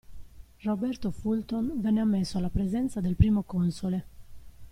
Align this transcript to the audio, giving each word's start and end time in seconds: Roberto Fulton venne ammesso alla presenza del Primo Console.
Roberto 0.63 1.11
Fulton 1.11 1.73
venne 1.79 1.99
ammesso 1.99 2.39
alla 2.39 2.49
presenza 2.49 3.01
del 3.01 3.15
Primo 3.15 3.43
Console. 3.43 4.03